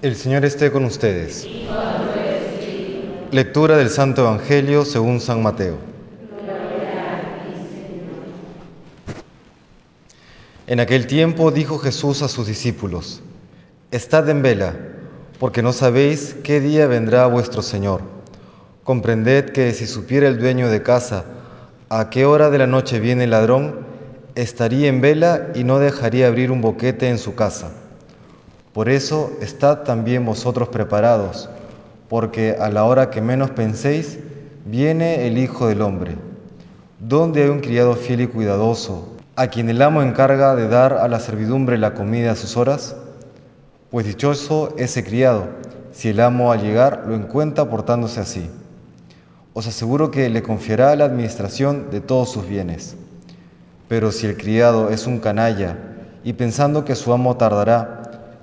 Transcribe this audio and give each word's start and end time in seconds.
El 0.00 0.14
Señor 0.14 0.44
esté 0.44 0.70
con 0.70 0.84
ustedes. 0.84 1.44
Lectura 3.32 3.76
del 3.76 3.90
Santo 3.90 4.22
Evangelio 4.22 4.84
según 4.84 5.20
San 5.20 5.42
Mateo. 5.42 5.76
En 10.68 10.78
aquel 10.78 11.08
tiempo 11.08 11.50
dijo 11.50 11.78
Jesús 11.78 12.22
a 12.22 12.28
sus 12.28 12.46
discípulos, 12.46 13.22
Estad 13.90 14.28
en 14.28 14.40
vela, 14.40 14.76
porque 15.40 15.64
no 15.64 15.72
sabéis 15.72 16.36
qué 16.44 16.60
día 16.60 16.86
vendrá 16.86 17.26
vuestro 17.26 17.60
Señor. 17.60 18.02
Comprended 18.84 19.46
que 19.50 19.72
si 19.72 19.88
supiera 19.88 20.28
el 20.28 20.38
dueño 20.38 20.68
de 20.68 20.84
casa 20.84 21.24
a 21.88 22.08
qué 22.08 22.24
hora 22.24 22.50
de 22.50 22.58
la 22.58 22.68
noche 22.68 23.00
viene 23.00 23.24
el 23.24 23.30
ladrón, 23.30 23.80
estaría 24.36 24.86
en 24.86 25.00
vela 25.00 25.48
y 25.56 25.64
no 25.64 25.80
dejaría 25.80 26.28
abrir 26.28 26.52
un 26.52 26.60
boquete 26.60 27.08
en 27.08 27.18
su 27.18 27.34
casa. 27.34 27.72
Por 28.72 28.88
eso 28.88 29.32
estad 29.40 29.78
también 29.78 30.24
vosotros 30.24 30.68
preparados, 30.68 31.48
porque 32.08 32.56
a 32.58 32.68
la 32.68 32.84
hora 32.84 33.10
que 33.10 33.20
menos 33.20 33.50
penséis, 33.50 34.18
viene 34.64 35.26
el 35.26 35.38
Hijo 35.38 35.68
del 35.68 35.82
Hombre. 35.82 36.16
¿Dónde 36.98 37.44
hay 37.44 37.48
un 37.48 37.60
criado 37.60 37.94
fiel 37.94 38.20
y 38.20 38.26
cuidadoso, 38.26 39.16
a 39.36 39.46
quien 39.46 39.70
el 39.70 39.80
amo 39.82 40.02
encarga 40.02 40.54
de 40.54 40.68
dar 40.68 40.94
a 40.94 41.08
la 41.08 41.20
servidumbre 41.20 41.78
la 41.78 41.94
comida 41.94 42.32
a 42.32 42.36
sus 42.36 42.56
horas? 42.56 42.96
Pues 43.90 44.04
dichoso 44.04 44.74
ese 44.76 45.04
criado, 45.04 45.46
si 45.92 46.08
el 46.08 46.20
amo 46.20 46.52
al 46.52 46.60
llegar 46.60 47.04
lo 47.06 47.14
encuentra 47.14 47.70
portándose 47.70 48.20
así. 48.20 48.50
Os 49.54 49.66
aseguro 49.66 50.10
que 50.10 50.28
le 50.28 50.42
confiará 50.42 50.94
la 50.94 51.06
administración 51.06 51.90
de 51.90 52.00
todos 52.00 52.30
sus 52.30 52.46
bienes. 52.46 52.96
Pero 53.88 54.12
si 54.12 54.26
el 54.26 54.36
criado 54.36 54.90
es 54.90 55.06
un 55.06 55.18
canalla 55.18 55.78
y 56.22 56.34
pensando 56.34 56.84
que 56.84 56.94
su 56.94 57.12
amo 57.12 57.36
tardará, 57.36 57.97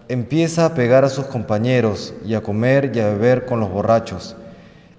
empieza 0.07 0.65
a 0.65 0.73
pegar 0.73 1.03
a 1.03 1.09
sus 1.09 1.25
compañeros 1.25 2.13
y 2.25 2.35
a 2.35 2.41
comer 2.41 2.91
y 2.93 2.99
a 2.99 3.07
beber 3.07 3.45
con 3.45 3.59
los 3.59 3.69
borrachos. 3.69 4.35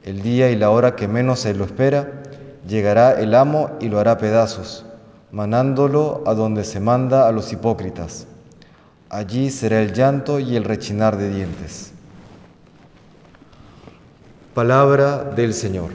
El 0.05 0.23
día 0.23 0.51
y 0.51 0.57
la 0.57 0.71
hora 0.71 0.97
que 0.97 1.09
menos 1.09 1.41
se 1.41 1.55
lo 1.55 1.65
espera, 1.65 2.23
llegará 2.67 3.21
el 3.21 3.35
amo 3.35 3.71
y 3.81 3.89
lo 3.89 3.99
hará 4.01 4.19
pedazos, 4.19 4.85
mandándolo 5.31 6.23
a 6.27 6.35
donde 6.35 6.65
se 6.65 6.81
manda 6.81 7.29
a 7.29 7.33
los 7.33 7.53
hipócritas. 7.53 8.27
Allí 9.09 9.51
será 9.51 9.81
el 9.81 9.93
llanto 9.93 10.41
y 10.41 10.57
el 10.57 10.65
rechinar 10.65 11.17
de 11.17 11.31
dientes. 11.31 11.93
Palabra 14.55 15.23
del 15.23 15.55
Señor. 15.55 15.91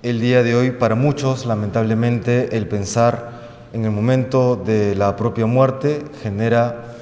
El 0.00 0.20
día 0.20 0.44
de 0.44 0.54
hoy, 0.54 0.70
para 0.70 0.94
muchos, 0.94 1.44
lamentablemente, 1.44 2.56
el 2.56 2.68
pensar 2.68 3.32
en 3.72 3.84
el 3.84 3.90
momento 3.90 4.54
de 4.54 4.94
la 4.94 5.16
propia 5.16 5.46
muerte 5.46 6.04
genera 6.22 6.94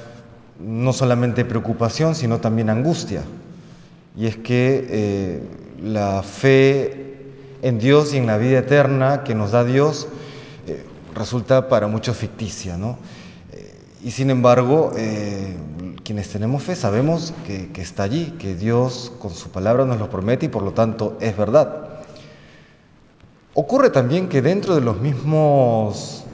no 0.58 0.94
solamente 0.94 1.44
preocupación, 1.44 2.14
sino 2.14 2.41
también 2.41 2.70
angustia. 2.70 3.20
Y 4.16 4.25
es 4.25 4.38
que 4.38 4.86
eh, 4.88 5.42
la 5.83 6.22
fe 6.22 7.19
en 7.61 7.78
Dios 7.78 8.14
y 8.14 8.16
en 8.16 8.27
la 8.27 8.38
vida 8.38 8.61
eterna 8.61 9.25
que 9.25 9.34
nos 9.34 9.50
da 9.50 9.62
Dios 9.62 10.08
eh, 10.66 10.83
resulta 11.14 11.69
para 11.69 11.88
muchos 11.88 12.16
ficticia. 12.16 12.78
¿no? 12.78 12.97
Eh, 13.53 13.75
y 14.05 14.10
sin 14.10 14.31
embargo, 14.31 14.92
quienes 16.03 16.31
tenemos 16.31 16.62
fe 16.62 16.75
sabemos 16.75 17.34
que, 17.47 17.69
que 17.72 17.83
está 17.83 18.05
allí, 18.05 18.34
que 18.38 18.55
Dios 18.55 19.12
con 19.19 19.33
su 19.33 19.50
palabra 19.50 19.84
nos 19.84 19.98
lo 19.98 20.08
promete 20.08 20.47
y 20.47 20.48
por 20.48 20.62
lo 20.62 20.72
tanto 20.72 21.19
es 21.20 21.36
verdad. 21.36 21.85
Ocurre 23.58 23.88
también 23.88 24.28
que 24.28 24.42
dentro 24.42 24.74
de 24.74 24.82
los 24.82 25.00
mismos 25.00 26.24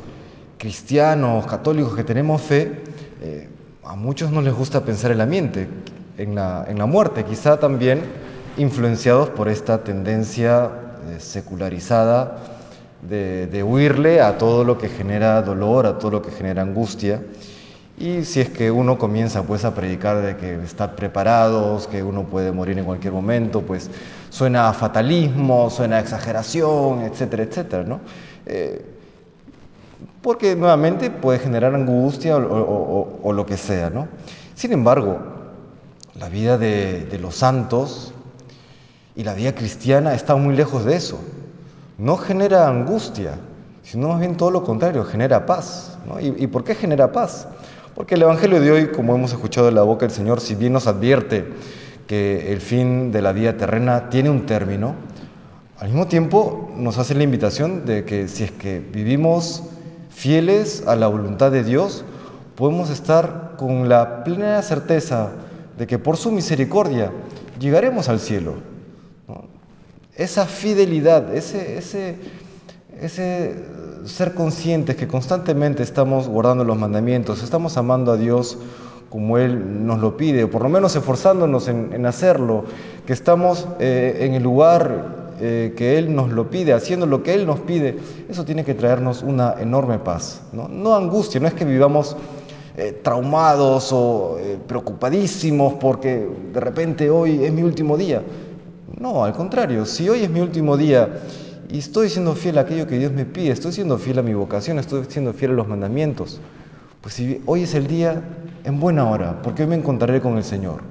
cristianos, 0.59 1.47
católicos 1.47 1.95
que 1.95 2.03
tenemos 2.03 2.43
fe, 2.43 2.83
eh, 3.21 3.49
a 3.85 3.95
muchos 3.95 4.33
no 4.33 4.43
les 4.43 4.53
gusta 4.53 4.85
pensar 4.85 5.13
en 5.13 5.19
la, 5.19 5.27
mente, 5.27 5.69
en 6.19 6.35
la, 6.35 6.67
en 6.67 6.81
la 6.81 6.87
muerte, 6.87 7.23
quizá 7.23 7.61
también 7.61 8.01
influenciados 8.57 9.31
por 9.31 9.49
esta 9.49 9.85
tendencia 9.85 10.69
eh, 11.11 11.21
secularizada 11.21 12.39
de, 13.09 13.47
de 13.47 13.63
huirle 13.63 14.21
a 14.21 14.37
todo 14.37 14.65
lo 14.65 14.77
que 14.77 14.89
genera 14.89 15.43
dolor, 15.43 15.87
a 15.87 16.01
todo 16.01 16.11
lo 16.11 16.23
que 16.23 16.33
genera 16.33 16.63
angustia. 16.63 17.23
Y 17.99 18.25
si 18.25 18.41
es 18.41 18.49
que 18.49 18.71
uno 18.71 18.99
comienza 18.99 19.43
pues 19.43 19.65
a 19.65 19.75
predicar 19.75 20.23
de 20.23 20.37
que 20.37 20.63
estar 20.65 20.97
preparados, 20.97 21.87
que 21.87 22.03
uno 22.03 22.25
puede 22.25 22.51
morir 22.51 22.79
en 22.79 22.85
cualquier 22.85 23.13
momento, 23.13 23.63
pues 23.63 23.91
suena 24.31 24.69
a 24.69 24.73
fatalismo, 24.73 25.69
suena 25.71 25.97
a 25.97 26.01
exageración, 26.01 27.03
etcétera, 27.03 27.43
etcétera, 27.43 27.85
¿no? 27.85 28.01
Eh, 28.47 28.85
porque 30.23 30.57
nuevamente 30.57 31.11
puede 31.11 31.39
generar 31.39 31.75
angustia 31.75 32.37
o, 32.37 33.33
lo 33.33 33.45
que 33.45 33.57
sea, 33.57 33.91
¿no? 33.91 34.09
Sin 34.55 34.73
embargo, 34.73 35.19
la 36.19 36.29
vida 36.29 36.59
de, 36.59 37.19
los 37.21 37.37
santos 37.37 38.15
y 39.15 39.25
la 39.25 39.35
vida 39.35 39.55
cristiana 39.55 40.15
está 40.15 40.37
muy 40.37 40.55
lejos 40.55 40.85
de 40.85 40.97
eso. 40.97 41.19
No 41.99 42.17
genera 42.17 42.69
angustia, 42.69 43.35
sino 43.83 44.09
más 44.09 44.21
bien 44.21 44.37
todo 44.37 44.51
lo 44.51 44.63
contrario, 44.65 45.05
genera 45.05 45.45
paz. 45.45 45.99
¿no? 46.07 46.21
¿Y, 46.21 46.35
¿Y 46.39 46.47
por 46.47 46.65
qué 46.65 46.75
genera 46.75 47.11
paz? 47.11 47.49
Porque 47.95 48.15
el 48.15 48.23
Evangelio 48.23 48.61
de 48.61 48.71
hoy, 48.71 48.87
como 48.89 49.15
hemos 49.15 49.33
escuchado 49.33 49.67
de 49.67 49.73
la 49.73 49.83
boca 49.83 50.07
del 50.07 50.15
Señor, 50.15 50.41
si 50.41 50.55
bien 50.55 50.73
nos 50.73 50.87
advierte 50.87 51.45
que 52.07 52.51
el 52.53 52.61
fin 52.61 53.13
de 53.13 53.21
la 53.21 53.33
vida 53.33 53.57
terrena 53.59 54.09
tiene 54.09 54.31
un 54.31 54.47
término, 54.47 54.95
al 55.79 55.89
mismo 55.89 56.07
tiempo 56.07 56.71
nos 56.75 56.97
hace 56.97 57.15
la 57.15 57.23
invitación 57.23 57.85
de 57.85 58.05
que 58.05 58.29
si 58.29 58.45
es 58.45 58.51
que 58.53 58.81
vivimos 58.81 59.65
fieles 60.09 60.85
a 60.87 60.97
la 60.97 61.09
voluntad 61.09 61.53
de 61.53 61.65
Dios, 61.65 62.05
podemos 62.57 62.89
estar 62.89 63.57
con 63.59 63.89
la 63.91 64.25
plena 64.25 64.63
certeza 64.63 65.33
de 65.77 65.87
que 65.87 65.99
por 65.99 66.17
su 66.17 66.33
misericordia 66.33 67.13
llegaremos 67.59 68.09
al 68.09 68.21
cielo. 68.21 68.55
Esa 70.17 70.47
fidelidad, 70.47 71.35
ese, 71.35 71.77
ese, 71.79 72.17
ese 73.03 73.57
ser 74.05 74.35
conscientes 74.35 74.97
que 74.97 75.09
constantemente 75.09 75.83
estamos 75.83 76.29
guardando 76.29 76.65
los 76.65 76.79
mandamientos, 76.79 77.43
estamos 77.43 77.77
amando 77.77 78.13
a 78.13 78.17
Dios 78.17 78.59
como 79.11 79.39
Él 79.39 79.87
nos 79.87 79.99
lo 79.99 80.17
pide, 80.17 80.45
o 80.45 80.51
por 80.51 80.63
lo 80.63 80.69
menos 80.69 80.97
esforzándonos 80.97 81.69
en, 81.69 82.07
hacerlo, 82.07 82.65
que 83.05 83.13
estamos 83.13 83.69
eh, 83.79 84.19
en 84.21 84.35
el 84.35 84.43
lugar 84.43 85.33
eh, 85.41 85.75
que 85.77 85.99
Él 85.99 86.15
nos 86.15 86.31
lo 86.31 86.49
pide, 86.49 86.73
haciendo 86.73 87.05
lo 87.05 87.23
que 87.23 87.35
Él 87.35 87.45
nos 87.45 87.61
pide, 87.61 87.99
eso 88.31 88.45
tiene 88.45 88.65
que 88.65 88.75
traernos 88.75 89.23
una 89.23 89.57
enorme 89.61 89.99
paz. 89.99 90.41
No, 90.53 90.97
angustia, 90.97 91.41
no 91.41 91.49
es 91.49 91.55
que 91.55 91.65
vivamos 91.65 92.17
eh, 92.77 93.01
traumados 93.03 93.91
o 93.93 94.39
preocupadísimos 94.67 95.75
porque 95.75 96.27
de 96.55 96.61
repente 96.61 97.11
hoy 97.11 97.45
es 97.45 97.53
mi 97.53 97.63
último 97.63 97.99
día. 97.99 98.23
No, 98.99 99.25
al 99.25 99.33
contrario, 99.35 99.85
si 99.85 100.09
hoy 100.09 100.23
es 100.23 100.31
mi 100.31 100.41
último 100.41 100.77
día 100.77 101.09
y 101.73 101.79
estoy 101.79 102.11
siendo 102.11 102.35
fiel 102.35 102.59
a 102.59 102.63
aquello 102.63 102.87
que 102.87 102.99
Dios 102.99 103.13
me 103.13 103.25
pide, 103.25 103.51
estoy 103.51 103.73
siendo 103.73 103.97
fiel 103.97 104.19
a 104.19 104.23
mi 104.23 104.35
vocación, 104.35 104.79
estoy 104.79 105.07
siendo 105.09 105.33
fiel 105.33 105.53
a 105.53 105.55
los 105.55 105.67
mandamientos. 105.67 106.39
Pues 107.01 107.15
si 107.15 107.41
hoy 107.47 107.63
es 107.63 107.75
el 107.75 107.87
día, 107.87 108.23
en 108.65 108.79
buena 108.79 109.09
hora, 109.09 109.41
porque 109.41 109.63
hoy 109.63 109.71
me 109.71 109.77
encontraré 109.77 110.21
con 110.21 110.37
el 110.37 110.45
Señor. 110.45 110.83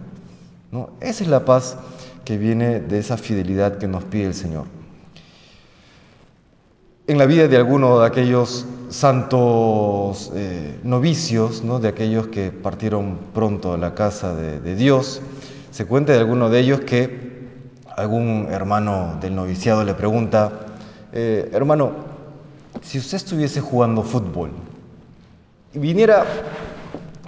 ¿no? 0.72 0.90
Esa 1.00 1.24
es 1.24 1.30
la 1.30 1.46
paz 1.46 1.78
que 2.26 2.40
viene 2.40 2.80
de 2.80 2.98
esa 2.98 3.18
fidelidad 3.18 3.78
que 3.78 3.88
nos 3.88 4.04
pide 4.06 4.26
el 4.26 4.34
Señor. 4.34 4.66
En 7.06 7.20
la 7.20 7.28
vida 7.28 7.48
de 7.48 7.58
alguno 7.58 8.00
de 8.00 8.08
aquellos 8.08 8.66
santos 8.90 10.32
eh, 10.34 10.80
novicios, 10.84 11.64
¿no? 11.64 11.80
de 11.80 11.90
aquellos 11.90 12.28
que 12.28 12.50
partieron 12.50 13.20
pronto 13.36 13.74
a 13.74 13.78
la 13.78 13.94
casa 13.94 14.34
de, 14.34 14.60
de 14.60 14.76
Dios, 14.76 15.22
se 15.70 15.86
cuenta 15.86 16.14
de 16.14 16.20
alguno 16.20 16.50
de 16.50 16.60
ellos 16.60 16.80
que 16.80 17.30
algún 17.96 18.48
hermano 18.50 19.20
del 19.22 19.36
noviciado 19.36 19.84
le 19.84 19.94
pregunta, 19.94 20.71
eh, 21.14 21.50
hermano, 21.54 21.92
si 22.82 22.98
usted 22.98 23.18
estuviese 23.18 23.60
jugando 23.60 24.02
fútbol 24.02 24.52
y 25.74 25.80
viniera 25.80 26.24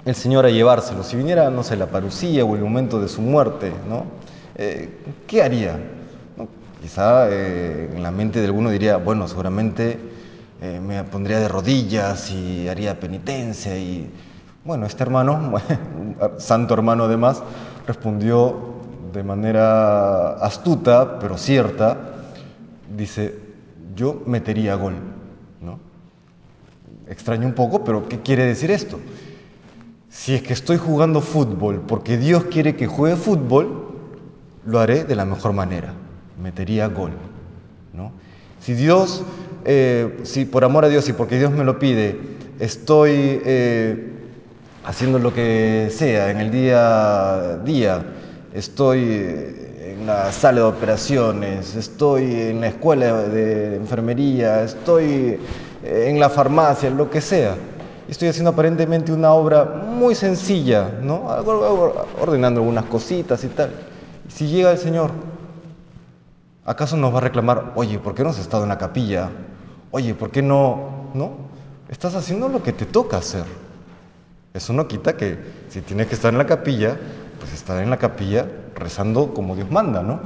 el 0.04 0.14
Señor 0.14 0.46
a 0.46 0.50
llevárselo, 0.50 1.02
si 1.02 1.16
viniera, 1.16 1.50
no 1.50 1.62
sé, 1.62 1.76
la 1.76 1.86
parucía 1.86 2.44
o 2.44 2.54
el 2.56 2.62
momento 2.62 3.00
de 3.00 3.08
su 3.08 3.22
muerte, 3.22 3.72
¿no? 3.88 4.04
Eh, 4.56 4.90
¿Qué 5.26 5.42
haría? 5.42 5.78
Quizá 6.80 7.30
eh, 7.30 7.90
en 7.94 8.02
la 8.02 8.10
mente 8.10 8.40
de 8.40 8.46
alguno 8.46 8.70
diría, 8.70 8.98
bueno, 8.98 9.26
seguramente 9.28 9.98
me 10.80 11.04
pondría 11.04 11.40
de 11.40 11.48
rodillas 11.48 12.30
y 12.30 12.68
haría 12.68 12.98
penitencia 12.98 13.76
y, 13.76 14.10
bueno, 14.64 14.86
este 14.86 15.02
hermano, 15.02 15.52
santo 16.38 16.72
hermano 16.72 17.04
además, 17.04 17.42
respondió 17.86 18.74
de 19.12 19.22
manera 19.22 20.32
astuta, 20.44 21.18
pero 21.18 21.36
cierta, 21.36 21.96
dice, 22.96 23.44
yo 23.94 24.22
metería 24.26 24.74
gol. 24.74 24.94
¿no? 25.60 25.78
Extraño 27.08 27.46
un 27.46 27.54
poco, 27.54 27.84
pero 27.84 28.08
¿qué 28.08 28.20
quiere 28.20 28.44
decir 28.44 28.70
esto? 28.70 29.00
Si 30.08 30.34
es 30.34 30.42
que 30.42 30.52
estoy 30.52 30.76
jugando 30.76 31.20
fútbol 31.20 31.82
porque 31.86 32.16
Dios 32.16 32.44
quiere 32.44 32.76
que 32.76 32.86
juegue 32.86 33.16
fútbol, 33.16 33.92
lo 34.64 34.80
haré 34.80 35.04
de 35.04 35.16
la 35.16 35.24
mejor 35.24 35.52
manera, 35.52 35.92
metería 36.42 36.86
gol. 36.88 37.12
¿no? 37.92 38.12
Si 38.60 38.74
Dios 38.74 39.24
eh, 39.64 40.20
si 40.24 40.44
por 40.44 40.64
amor 40.64 40.84
a 40.84 40.88
Dios 40.88 41.08
y 41.08 41.14
porque 41.14 41.38
Dios 41.38 41.50
me 41.50 41.64
lo 41.64 41.78
pide, 41.78 42.18
estoy 42.58 43.40
eh, 43.44 44.12
haciendo 44.84 45.18
lo 45.18 45.32
que 45.32 45.88
sea 45.90 46.30
en 46.30 46.38
el 46.38 46.50
día 46.50 47.34
a 47.34 47.56
día, 47.58 48.04
estoy 48.54 49.00
en 49.80 50.06
la 50.06 50.32
sala 50.32 50.60
de 50.60 50.66
operaciones, 50.66 51.74
estoy 51.74 52.32
en 52.32 52.60
la 52.60 52.68
escuela 52.68 53.22
de 53.24 53.76
enfermería, 53.76 54.62
estoy 54.62 55.38
en 55.82 56.20
la 56.20 56.30
farmacia, 56.30 56.88
lo 56.88 57.10
que 57.10 57.20
sea. 57.20 57.56
Estoy 58.08 58.28
haciendo 58.28 58.50
aparentemente 58.50 59.12
una 59.12 59.32
obra 59.32 59.64
muy 59.64 60.14
sencilla, 60.14 60.90
¿no? 61.02 61.24
ordenando 62.20 62.60
algunas 62.60 62.84
cositas 62.84 63.42
y 63.44 63.48
tal. 63.48 63.70
Si 64.28 64.46
llega 64.46 64.70
el 64.70 64.78
Señor, 64.78 65.10
¿acaso 66.64 66.96
nos 66.96 67.12
va 67.12 67.18
a 67.18 67.22
reclamar, 67.22 67.72
oye, 67.74 67.98
¿por 67.98 68.14
qué 68.14 68.22
no 68.22 68.30
has 68.30 68.38
estado 68.38 68.62
en 68.62 68.68
la 68.68 68.78
capilla? 68.78 69.30
Oye, 69.90 70.14
¿por 70.14 70.30
qué 70.30 70.42
no? 70.42 71.10
¿No? 71.14 71.32
Estás 71.88 72.14
haciendo 72.14 72.48
lo 72.48 72.62
que 72.62 72.72
te 72.72 72.84
toca 72.84 73.16
hacer. 73.16 73.44
Eso 74.52 74.72
no 74.72 74.86
quita 74.86 75.16
que 75.16 75.38
si 75.68 75.80
tienes 75.80 76.06
que 76.06 76.14
estar 76.14 76.32
en 76.32 76.38
la 76.38 76.46
capilla, 76.46 76.96
pues 77.50 77.78
en 77.80 77.90
la 77.90 77.98
capilla 77.98 78.46
rezando 78.74 79.34
como 79.34 79.56
Dios 79.56 79.70
manda, 79.70 80.02
¿no? 80.02 80.20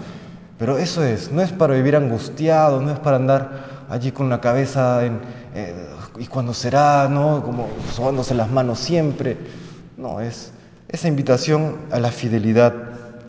Pero 0.59 0.79
eso 0.79 1.05
es, 1.05 1.31
no 1.31 1.41
es 1.41 1.53
para 1.53 1.75
vivir 1.75 1.97
angustiado, 1.97 2.81
no 2.81 2.91
es 2.91 2.99
para 2.99 3.17
andar 3.17 3.87
allí 3.89 4.11
con 4.11 4.29
la 4.29 4.41
cabeza 4.41 5.05
en, 5.05 5.21
eh, 5.55 5.89
y 6.19 6.27
cuando 6.27 6.53
será, 6.53 7.09
¿no? 7.09 7.43
Como 7.45 7.69
sobándose 7.93 8.35
las 8.35 8.51
manos 8.51 8.79
siempre. 8.79 9.37
No, 9.97 10.21
es 10.21 10.53
esa 10.89 11.09
invitación 11.09 11.77
a 11.91 12.01
la 12.01 12.11
fidelidad 12.11 12.75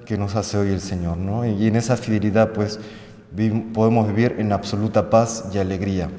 que 0.05 0.17
nos 0.17 0.35
hace 0.35 0.57
hoy 0.57 0.69
el 0.69 0.81
Señor, 0.81 1.17
¿no? 1.17 1.45
Y 1.45 1.67
en 1.67 1.75
esa 1.75 1.97
fidelidad, 1.97 2.49
pues, 2.53 2.79
podemos 3.73 4.07
vivir 4.07 4.37
en 4.39 4.51
absoluta 4.51 5.09
paz 5.09 5.45
y 5.53 5.59
alegría. 5.59 6.09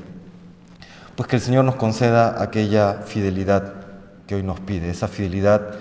Pues 1.17 1.29
que 1.29 1.37
el 1.37 1.43
Señor 1.43 1.65
nos 1.65 1.75
conceda 1.75 2.41
aquella 2.41 3.03
fidelidad 3.05 3.75
que 4.29 4.37
hoy 4.37 4.45
nos 4.45 4.61
pide, 4.61 4.91
esa 4.91 5.09
fidelidad 5.09 5.75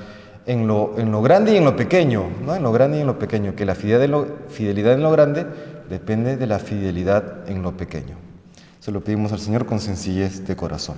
en 0.49 0.65
lo, 0.65 0.95
en 0.97 1.11
lo 1.11 1.21
grande 1.21 1.53
y 1.53 1.57
en 1.57 1.63
lo 1.63 1.75
pequeño, 1.75 2.23
¿no? 2.43 2.55
en 2.55 2.63
lo 2.63 2.71
grande 2.71 2.97
y 2.97 3.01
en 3.01 3.07
lo 3.07 3.19
pequeño, 3.19 3.55
que 3.55 3.65
la 3.65 3.75
fidelidad 3.75 4.03
en 4.03 4.11
lo, 4.11 4.27
fidelidad 4.49 4.93
en 4.93 5.03
lo 5.03 5.11
grande 5.11 5.45
depende 5.87 6.37
de 6.37 6.47
la 6.47 6.57
fidelidad 6.57 7.47
en 7.47 7.61
lo 7.61 7.77
pequeño. 7.77 8.17
Se 8.79 8.91
lo 8.91 9.03
pedimos 9.03 9.31
al 9.31 9.39
Señor 9.39 9.67
con 9.67 9.79
sencillez 9.79 10.47
de 10.47 10.55
corazón. 10.55 10.95